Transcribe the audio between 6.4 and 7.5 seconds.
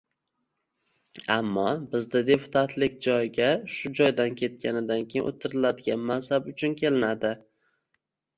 uchun kelinadi.